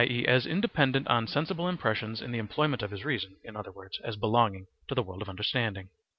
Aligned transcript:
e., 0.09 0.25
as 0.27 0.47
independent 0.47 1.07
on 1.09 1.27
sensible 1.27 1.67
impressions 1.67 2.23
in 2.23 2.31
the 2.31 2.39
employment 2.39 2.81
of 2.81 2.89
his 2.89 3.05
reason 3.05 3.35
(in 3.43 3.55
other 3.55 3.71
words 3.71 3.99
as 4.03 4.15
belonging 4.15 4.65
to 4.87 4.95
the 4.95 5.03
world 5.03 5.21
of 5.21 5.29
understanding). 5.29 5.89